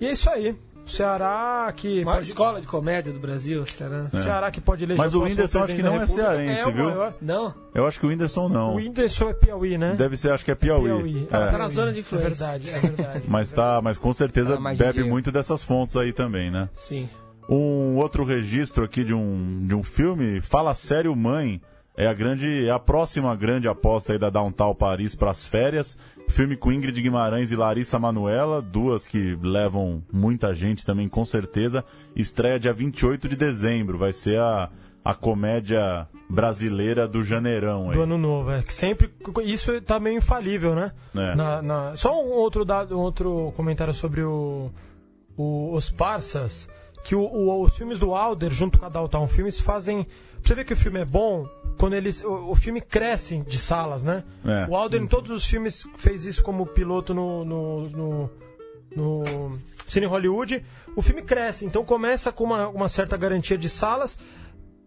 [0.00, 0.56] E é isso aí.
[0.86, 2.04] Ceará que.
[2.04, 2.28] Maior pode...
[2.28, 4.10] escola de comédia do Brasil, Ceará.
[4.12, 4.16] É.
[4.16, 6.84] Ceará que pode eleger Mas o Whindersson acho que não é cearense, é viu?
[6.84, 7.14] Maior...
[7.20, 7.54] Não.
[7.74, 8.74] Eu acho que o Whindersson não.
[8.74, 9.94] O Whindersson é Piauí, né?
[9.96, 10.90] Deve ser, acho que é Piauí.
[10.90, 11.28] É Piauí.
[11.30, 11.46] É.
[11.50, 12.26] Tá na zona de influência.
[12.26, 13.24] É verdade, é verdade.
[13.26, 16.68] mas, tá, mas com certeza bebe muito dessas fontes aí também, né?
[16.72, 17.08] Sim.
[17.48, 21.60] Um outro registro aqui de um, de um filme, Fala Sério Mãe,
[21.96, 25.96] é a grande, é a próxima grande aposta aí da Downtown Paris para as férias.
[26.28, 31.84] Filme com Ingrid Guimarães e Larissa Manuela, duas que levam muita gente também com certeza.
[32.16, 34.70] Estreia dia 28 de dezembro, vai ser a,
[35.04, 37.90] a comédia brasileira do Janeirão.
[37.90, 37.96] Aí.
[37.96, 38.62] Do ano novo, é.
[38.62, 39.12] Que sempre.
[39.44, 40.92] Isso tá meio infalível, né?
[41.14, 41.34] É.
[41.34, 41.96] Na, na...
[41.96, 44.70] Só um outro, dado, um outro comentário sobre o,
[45.36, 46.68] o os Parsas.
[47.04, 50.06] Que o, o, os filmes do Alder, junto com a Downtown Filmes, fazem
[50.44, 52.22] você vê que o filme é bom quando eles.
[52.22, 54.22] O, o filme cresce de salas, né?
[54.44, 54.66] É.
[54.68, 58.30] O Alden, em todos os filmes, fez isso como piloto no, no, no,
[58.94, 60.62] no Cine Hollywood.
[60.94, 64.18] O filme cresce, então começa com uma, uma certa garantia de salas.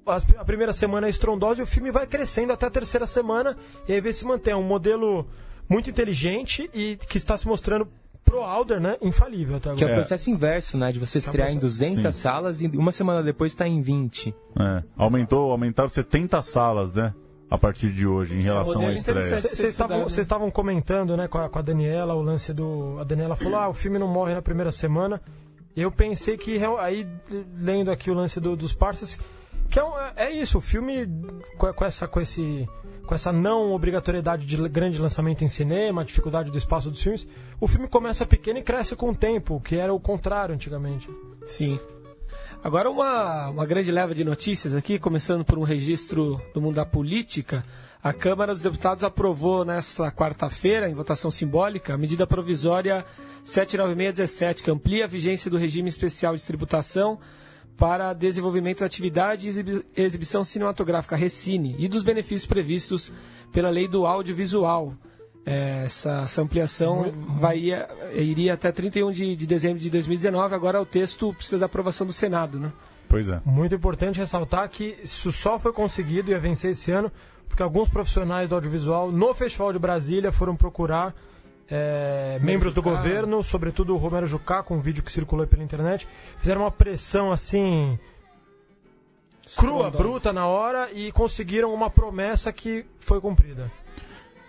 [0.06, 3.58] A, a primeira semana é estrondosa e o filme vai crescendo até a terceira semana.
[3.88, 4.54] E aí vê se mantém.
[4.54, 5.28] É um modelo
[5.68, 7.88] muito inteligente e que está se mostrando
[8.28, 8.98] pro Alder, né?
[9.02, 9.86] Infalível até agora.
[9.86, 10.92] Que é o processo inverso, né?
[10.92, 12.22] De você estrear em 200 Sim.
[12.22, 14.36] salas e uma semana depois está em 20.
[14.60, 14.84] É.
[14.98, 17.14] Aumentou, aumentaram 70 salas, né?
[17.50, 19.38] A partir de hoje, em relação à estreia.
[19.38, 20.22] Vocês né?
[20.22, 22.98] estavam comentando, né, com a, com a Daniela, o lance do.
[23.00, 25.22] A Daniela falou: ah, o filme não morre na primeira semana.
[25.74, 27.08] Eu pensei que, aí,
[27.58, 29.18] lendo aqui o lance do, dos parceiros,
[29.70, 29.84] que é,
[30.16, 31.08] é, isso, o filme
[31.58, 32.68] com, com, essa, com esse
[33.08, 37.26] com essa não obrigatoriedade de grande lançamento em cinema, dificuldade do espaço dos filmes,
[37.60, 41.10] o filme começa pequeno e cresce com o tempo, que era o contrário antigamente.
[41.46, 41.80] Sim.
[42.62, 46.86] Agora uma, uma grande leva de notícias aqui, começando por um registro do mundo da
[46.86, 47.64] política.
[48.04, 53.06] A Câmara dos Deputados aprovou nesta quarta-feira, em votação simbólica, a medida provisória
[53.46, 57.20] 79617, que amplia a vigência do regime especial de tributação
[57.78, 63.12] para desenvolvimento da atividade e exibição cinematográfica Recine e dos benefícios previstos
[63.52, 64.94] pela lei do audiovisual.
[65.46, 67.10] É, essa, essa, ampliação
[67.40, 67.72] vai,
[68.14, 72.12] iria até 31 de, de dezembro de 2019, agora o texto precisa da aprovação do
[72.12, 72.70] Senado, né?
[73.08, 73.40] Pois é.
[73.46, 77.10] Muito importante ressaltar que isso só foi conseguido e ia vencer esse ano
[77.48, 81.16] porque alguns profissionais do audiovisual no Festival de Brasília foram procurar
[81.70, 86.08] é, membros do governo, sobretudo o Romero Jucá, com um vídeo que circulou pela internet,
[86.40, 88.00] fizeram uma pressão assim
[89.56, 93.72] crua, bruta na hora e conseguiram uma promessa que foi cumprida.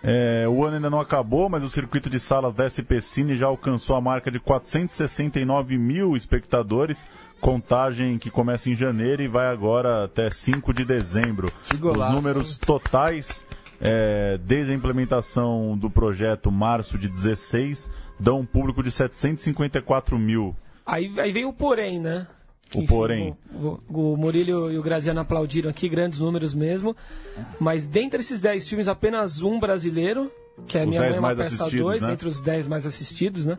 [0.01, 3.47] É, o ano ainda não acabou, mas o circuito de salas da SP Cine já
[3.47, 7.05] alcançou a marca de 469 mil espectadores,
[7.41, 11.51] contagem que começa em janeiro e vai agora até 5 de dezembro.
[11.77, 12.59] Golaço, Os números hein?
[12.65, 13.45] totais
[13.81, 17.89] é, desde a implementação do projeto março de 16,
[18.19, 20.55] dão um público de 754 mil.
[20.85, 22.27] Aí, aí vem o porém, né?
[22.73, 23.37] O Enfim, porém.
[23.53, 26.95] O, o, Murilo e o Graziano aplaudiram aqui, grandes números mesmo.
[27.59, 30.31] Mas dentre esses 10 filmes, apenas um brasileiro,
[30.67, 32.09] que é os Minha Mãe é uma Peça 2, né?
[32.09, 33.57] dentre os 10 mais assistidos, né?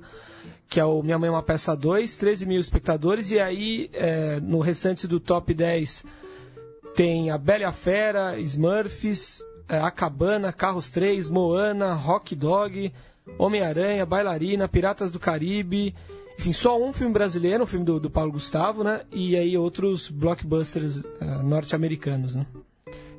[0.69, 3.31] Que é o Minha Mãe é uma Peça 2, 13 mil espectadores.
[3.33, 6.05] E aí, é, no restante do top 10
[6.95, 12.93] Tem A Bela e a Fera, Smurfs, A Cabana, Carros 3, Moana, Rock Dog,
[13.39, 15.95] Homem-Aranha, Bailarina, Piratas do Caribe.
[16.39, 19.03] Enfim, só um filme brasileiro, um filme do, do Paulo Gustavo, né?
[19.13, 22.47] E aí outros blockbusters uh, norte-americanos, né?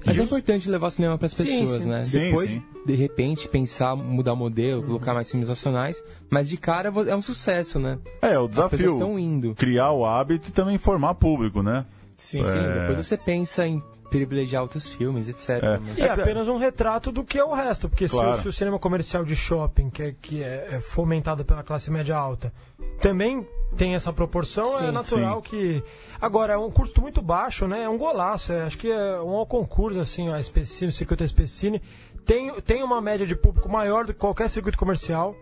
[0.04, 1.88] Mas é importante levar o cinema para as pessoas, sim.
[1.90, 2.04] né?
[2.04, 2.64] Sim, Depois, sim.
[2.86, 7.22] de repente, pensar, mudar o modelo, colocar mais filmes nacionais, mas de cara é um
[7.22, 8.00] sucesso, né?
[8.20, 8.94] É, o As pessoas desafio.
[8.94, 9.54] estão indo.
[9.54, 11.86] Criar o hábito e também formar público, né?
[12.18, 12.80] Sim, Sim, É.
[12.80, 15.50] depois você pensa em privilegiar outros filmes, etc.
[15.50, 15.78] É.
[15.80, 15.94] né?
[15.98, 18.42] E é apenas um retrato do que é o resto, porque se o- Claro.
[18.42, 22.16] se, o cinema comercial de shopping, que é, que é, é fomentado pela classe média
[22.16, 22.54] alta,
[23.00, 25.82] também tem essa proporção, é Sim, natural que.
[26.20, 27.84] Agora, é um custo muito baixo, né?
[27.84, 28.52] É um golaço.
[28.52, 31.82] é- acho que é um concurso, assim, a Especine, o circuito Especine,
[32.26, 35.34] tem, tem uma média de público maior do que qualquer circuito comercial.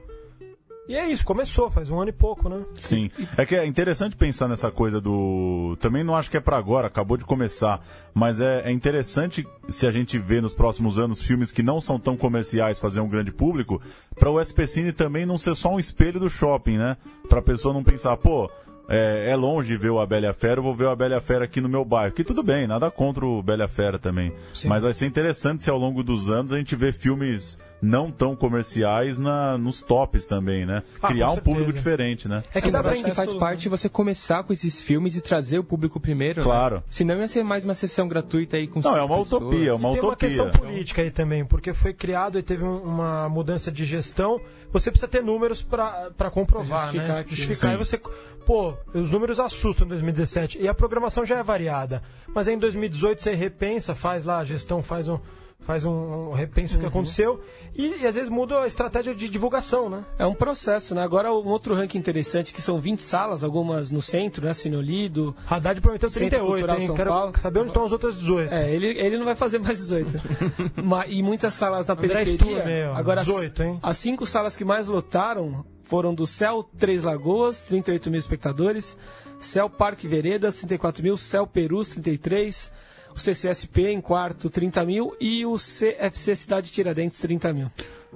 [0.90, 2.66] E é isso, começou, faz um ano e pouco, né?
[2.74, 3.12] Sim.
[3.38, 5.78] É que é interessante pensar nessa coisa do.
[5.80, 7.80] Também não acho que é pra agora, acabou de começar.
[8.12, 12.00] Mas é, é interessante se a gente vê nos próximos anos filmes que não são
[12.00, 13.80] tão comerciais fazer um grande público,
[14.16, 16.98] pra o SPCine também não ser só um espelho do shopping, né?
[17.30, 18.50] Pra pessoa não pensar, pô.
[18.90, 20.96] É, é longe ver o A Bela e a Fera, eu vou ver o A
[20.96, 22.14] Bela e a Fera aqui no meu bairro.
[22.14, 24.34] Que tudo bem, nada contra o Bela e a Fera também.
[24.54, 24.68] Sim.
[24.68, 28.36] Mas vai ser interessante se ao longo dos anos a gente vê filmes não tão
[28.36, 30.84] comerciais na, nos tops também, né?
[31.02, 32.44] Ah, Criar um público diferente, né?
[32.54, 35.60] É que Sim, dá pra que faz parte você começar com esses filmes e trazer
[35.60, 36.44] o público primeiro, né?
[36.44, 36.84] Claro.
[36.90, 39.42] Senão ia ser mais uma sessão gratuita aí com Não, é uma pessoas.
[39.44, 40.28] utopia, é uma E tem uma utopia.
[40.30, 44.42] questão política aí também, porque foi criado e teve um- uma mudança de gestão.
[44.72, 47.26] Você precisa ter números para comprovar, Justificar né?
[47.28, 47.76] Justificar Sim.
[47.76, 48.02] e você.
[48.46, 52.02] Pô, os números assustam em 2017 e a programação já é variada.
[52.28, 55.20] Mas aí em 2018 você repensa, faz lá, a gestão faz um.
[55.62, 57.42] Faz um, um repenso do que aconteceu
[57.76, 60.04] e, e às vezes muda a estratégia de divulgação, né?
[60.18, 61.04] É um processo, né?
[61.04, 64.54] Agora um outro ranking interessante que são 20 salas, algumas no centro, né?
[64.54, 65.36] Cinolido.
[65.48, 66.88] Haddad prometeu Centro 38, Cultural hein?
[66.88, 67.34] São Quero Paulo.
[67.40, 68.52] saber onde estão as outras 18.
[68.54, 70.10] É, ele, ele não vai fazer mais 18.
[70.84, 72.92] Ma- e muitas salas na André periferia.
[72.96, 73.80] Agora, as- 18, hein?
[73.84, 78.98] as cinco salas que mais lotaram foram do Céu Três Lagoas, 38 mil espectadores.
[79.40, 81.16] Céu Parque Veredas, 34 mil.
[81.18, 82.72] Céu Perus, 33.
[83.20, 85.14] O CCSP em quarto, 30 mil.
[85.20, 87.68] E o CFC Cidade Tiradentes, 30 mil.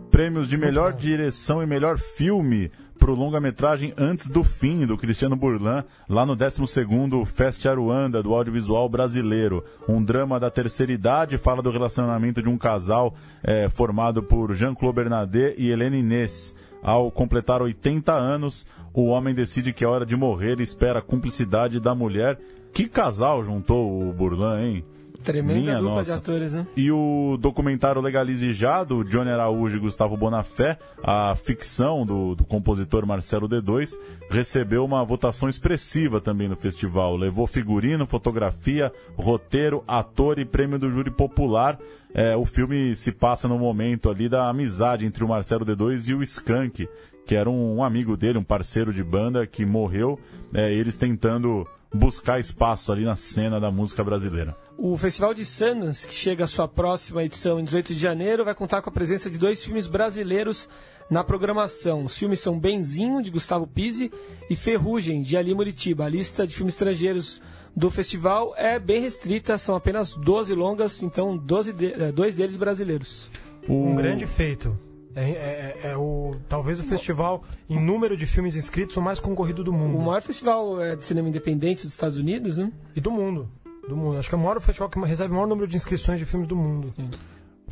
[0.09, 5.83] Prêmios de melhor direção e melhor filme pro longa-metragem Antes do Fim, do Cristiano Burlan,
[6.07, 9.61] lá no 12º Fest Aruanda, do audiovisual brasileiro.
[9.89, 13.13] Um drama da terceira idade, fala do relacionamento de um casal
[13.43, 16.55] eh, formado por Jean-Claude Bernardet e Helena Inês.
[16.81, 21.01] Ao completar 80 anos, o homem decide que é hora de morrer e espera a
[21.01, 22.39] cumplicidade da mulher.
[22.71, 24.85] Que casal juntou o Burlan, hein?
[25.23, 26.11] Tremenda Minha dupla nossa.
[26.11, 26.67] de atores, né?
[26.75, 32.43] E o documentário Legalize Já, do Johnny Araújo e Gustavo Bonafé, a ficção do, do
[32.43, 33.97] compositor Marcelo D2,
[34.29, 37.15] recebeu uma votação expressiva também no festival.
[37.15, 41.79] Levou figurino, fotografia, roteiro, ator e prêmio do júri popular.
[42.13, 46.13] É, o filme se passa no momento ali da amizade entre o Marcelo D2 e
[46.13, 46.87] o Skank,
[47.25, 50.19] que era um, um amigo dele, um parceiro de banda que morreu,
[50.53, 54.55] é, eles tentando buscar espaço ali na cena da música brasileira.
[54.77, 58.55] O Festival de Sundance, que chega à sua próxima edição em 18 de janeiro, vai
[58.55, 60.67] contar com a presença de dois filmes brasileiros
[61.09, 62.05] na programação.
[62.05, 64.11] Os filmes são Benzinho, de Gustavo Pizzi,
[64.49, 66.05] e Ferrugem, de Ali Muritiba.
[66.05, 67.41] A lista de filmes estrangeiros
[67.75, 72.55] do festival é bem restrita, são apenas 12 longas, então 12 de- eh, dois deles
[72.57, 73.29] brasileiros.
[73.67, 74.77] Um grande feito.
[75.15, 79.63] É, é- é o, talvez o festival, em número de filmes inscritos, o mais concorrido
[79.63, 79.97] do mundo.
[79.97, 82.71] O maior festival eh, de cinema independente dos Estados Unidos, né?
[82.95, 83.47] E do mundo.
[83.87, 84.17] Do mundo.
[84.17, 86.47] Acho que é o maior festival que recebe o maior número de inscrições de filmes
[86.47, 86.93] do mundo.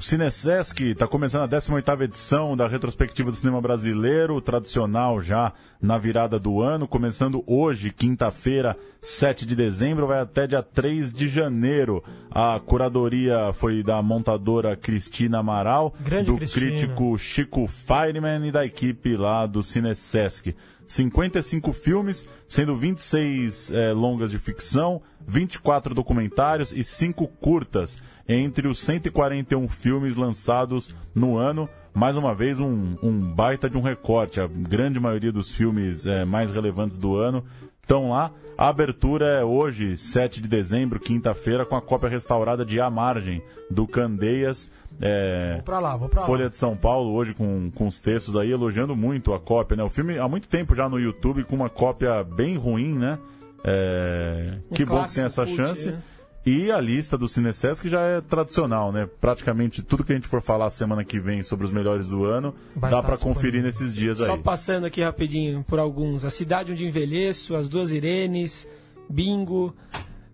[0.02, 5.96] O Cinesesc está começando a 18ª edição da retrospectiva do cinema brasileiro, tradicional já na
[6.00, 12.04] virada do ano, começando hoje, quinta-feira, 7 de dezembro, vai até dia 3 de janeiro.
[12.32, 16.72] A curadoria foi da montadora Cristina Amaral, Grande do Cristina.
[16.72, 20.56] crítico Chico Fireman e da equipe lá do Cinesesc.
[20.88, 28.80] 55 filmes, sendo 26 eh, longas de ficção, 24 documentários e 5 curtas, entre os
[28.80, 31.70] 141 filmes lançados no ano.
[31.94, 34.40] Mais uma vez, um, um baita de um recorte.
[34.40, 37.44] A grande maioria dos filmes eh, mais relevantes do ano
[37.82, 38.32] estão lá.
[38.58, 43.42] A abertura é hoje, 7 de dezembro, quinta-feira, com a cópia restaurada de A Margem,
[43.70, 44.72] do Candeias.
[45.02, 46.50] eh, Vou pra lá, vou pra Folha lá.
[46.50, 49.84] de São Paulo hoje com, com os textos aí elogiando muito a cópia, né?
[49.84, 53.20] O filme há muito tempo já no YouTube com uma cópia bem ruim, né?
[53.66, 55.92] É, Um que bom que tem essa chance.
[55.92, 56.02] né?
[56.46, 59.08] E a lista do Cinesesc já é tradicional, né?
[59.20, 62.54] Praticamente tudo que a gente for falar semana que vem sobre os melhores do ano,
[62.76, 64.40] Vai dá tá pra conferir nesses dias Só aí.
[64.42, 66.26] passando aqui rapidinho por alguns.
[66.26, 68.68] A Cidade Onde Envelheço, As Duas Irenes,
[69.08, 69.76] Bingo,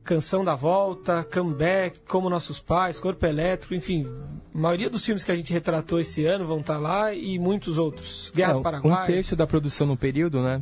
[0.01, 4.07] Canção da Volta, Comeback, Como Nossos Pais, Corpo Elétrico, enfim,
[4.55, 7.77] a maioria dos filmes que a gente retratou esse ano vão estar lá e muitos
[7.77, 8.31] outros.
[8.33, 9.03] Guerra É, do Paraguai.
[9.03, 10.61] Um terço da produção no período, né?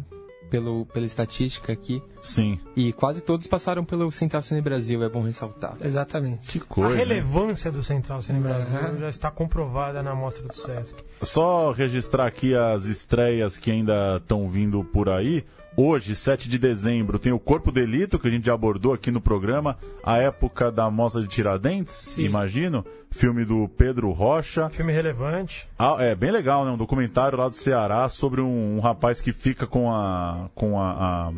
[0.50, 2.02] Pelo, pela estatística aqui.
[2.22, 2.60] Sim.
[2.76, 5.76] E quase todos passaram pelo Central Cine Brasil, é bom ressaltar.
[5.82, 6.48] Exatamente.
[6.50, 6.92] Que A coisa.
[6.92, 6.98] né?
[6.98, 8.44] relevância do Central Cine Uhum.
[8.44, 10.96] Brasil já está comprovada na mostra do Sesc.
[11.22, 15.44] Só registrar aqui as estreias que ainda estão vindo por aí.
[15.78, 19.20] Hoje, 7 de dezembro, tem o Corpo Delito, que a gente já abordou aqui no
[19.20, 22.24] programa, a época da Mostra de Tiradentes, Sim.
[22.24, 22.86] imagino.
[23.12, 24.70] Filme do Pedro Rocha.
[24.70, 25.68] Filme relevante.
[25.78, 26.72] Ah, é bem legal, né?
[26.72, 30.50] Um documentário lá do Ceará sobre um, um rapaz que fica com a.
[30.56, 31.28] com a.
[31.30, 31.34] a-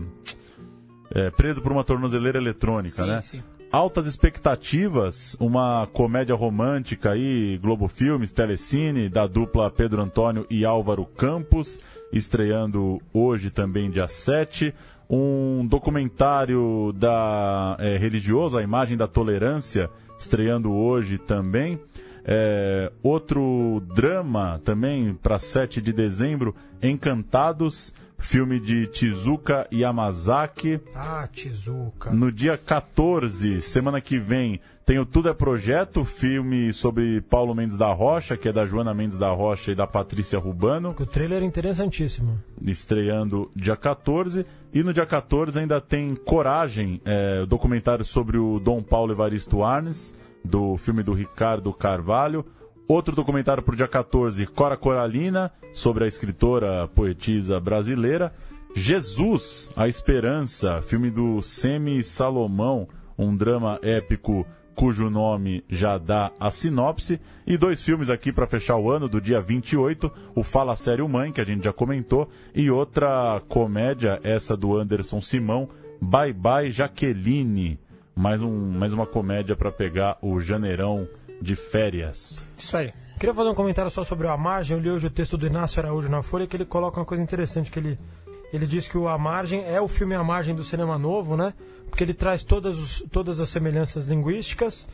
[1.11, 3.21] é, preso por uma tornozeleira eletrônica, Sim, né?
[3.21, 3.43] sim.
[3.71, 11.05] Altas Expectativas, uma comédia romântica aí, Globo Filmes, Telecine, da dupla Pedro Antônio e Álvaro
[11.05, 11.77] Campos,
[12.11, 14.73] estreando hoje também, dia 7.
[15.09, 21.77] Um documentário da é, religioso, A Imagem da Tolerância, estreando hoje também.
[22.23, 30.79] É, outro drama também para 7 de dezembro, Encantados, filme de Tizuka Yamazaki.
[30.95, 32.11] Ah, Tizuka.
[32.11, 37.77] No dia 14, semana que vem, tem o Tudo é Projeto, filme sobre Paulo Mendes
[37.77, 41.43] da Rocha, que é da Joana Mendes da Rocha e da Patrícia Rubano, O trailer
[41.43, 42.39] é interessantíssimo.
[42.65, 44.45] estreando dia 14.
[44.73, 50.15] E no dia 14 ainda tem Coragem, é, documentário sobre o Dom Paulo Evaristo Arnes,
[50.43, 52.45] do filme do Ricardo Carvalho.
[52.87, 58.33] Outro documentário para o dia 14, Cora Coralina, sobre a escritora, poetisa brasileira.
[58.73, 66.49] Jesus, a Esperança, filme do Semi Salomão, um drama épico cujo nome já dá a
[66.49, 67.19] sinopse.
[67.45, 71.33] E dois filmes aqui para fechar o ano, do dia 28, o Fala Sério Mãe,
[71.33, 75.67] que a gente já comentou, e outra comédia, essa do Anderson Simão,
[75.99, 77.77] Bye Bye Jaqueline.
[78.15, 81.05] Mais, um, mais uma comédia para pegar o janeirão
[81.41, 82.47] de férias.
[82.57, 82.91] Isso aí.
[83.19, 84.77] Queria fazer um comentário só sobre o A Margem.
[84.77, 87.21] Eu li hoje o texto do Inácio Araújo na Folha, que ele coloca uma coisa
[87.23, 87.99] interessante, que ele,
[88.53, 91.53] ele diz que o A Margem é o filme A Margem do cinema novo, né?
[91.89, 94.87] Porque ele traz todas, os- todas as semelhanças linguísticas,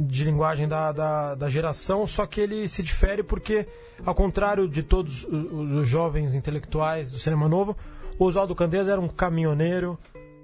[0.00, 3.66] de linguagem da, da, da geração, só que ele se difere porque,
[4.06, 7.76] ao contrário de todos os, os jovens intelectuais do cinema novo,
[8.16, 9.98] o Oswaldo Candeias era um caminhoneiro,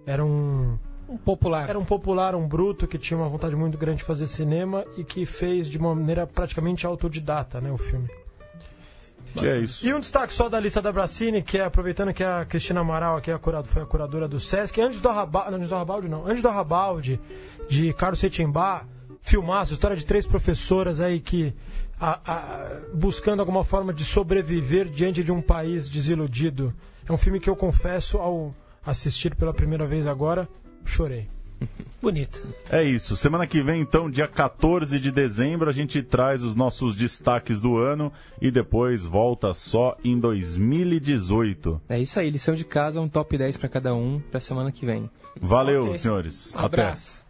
[0.06, 0.76] era um
[1.14, 1.68] Um popular.
[1.68, 5.04] era um popular, um bruto que tinha uma vontade muito grande de fazer cinema e
[5.04, 8.08] que fez de uma maneira praticamente autodidata, né, o filme.
[9.36, 9.86] Que é isso.
[9.86, 13.16] E um destaque só da lista da Bracini, que é aproveitando que a Cristina Amaral
[13.16, 16.08] aqui é a curado- foi a curadora do Sesc, antes do Arrabalde, antes do Arrabalde
[16.08, 17.20] não, antes do Arrabalde,
[17.68, 18.84] de Carlos Setembá,
[19.22, 21.52] filmaço, história de três professoras aí que
[22.00, 26.72] a- a- buscando alguma forma de sobreviver diante de um país desiludido.
[27.08, 28.54] É um filme que eu confesso ao
[28.86, 30.48] assistir pela primeira vez agora,
[30.84, 31.28] chorei.
[32.02, 32.46] Bonito.
[32.68, 33.16] É isso.
[33.16, 37.78] Semana que vem, então, dia 14 de dezembro, a gente traz os nossos destaques do
[37.78, 41.80] ano e depois volta só em 2018.
[41.88, 44.84] É isso aí, lição de casa, um top 10 pra cada um pra semana que
[44.84, 45.08] vem.
[45.40, 45.98] Valeu, Ok.
[45.98, 46.52] senhores.
[46.54, 46.64] Até.
[46.66, 47.23] Abraço.